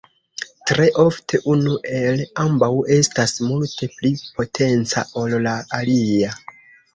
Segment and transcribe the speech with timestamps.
[0.69, 6.35] Tre ofte unu el ambaŭ estas multe pli potenca, ol la alia.